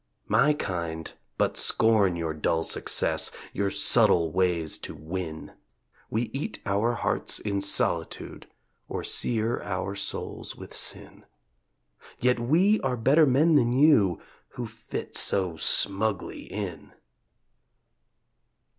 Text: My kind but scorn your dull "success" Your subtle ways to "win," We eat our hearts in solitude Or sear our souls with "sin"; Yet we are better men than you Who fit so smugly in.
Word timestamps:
My 0.27 0.53
kind 0.55 1.13
but 1.37 1.55
scorn 1.57 2.15
your 2.15 2.33
dull 2.33 2.63
"success" 2.63 3.31
Your 3.53 3.69
subtle 3.69 4.31
ways 4.31 4.79
to 4.79 4.95
"win," 4.95 5.51
We 6.09 6.31
eat 6.33 6.59
our 6.65 6.95
hearts 6.95 7.37
in 7.37 7.61
solitude 7.61 8.47
Or 8.89 9.03
sear 9.03 9.61
our 9.61 9.93
souls 9.95 10.55
with 10.55 10.73
"sin"; 10.73 11.25
Yet 12.19 12.39
we 12.39 12.79
are 12.79 12.97
better 12.97 13.27
men 13.27 13.53
than 13.53 13.73
you 13.73 14.19
Who 14.57 14.65
fit 14.65 15.15
so 15.15 15.55
smugly 15.57 16.51
in. 16.51 16.93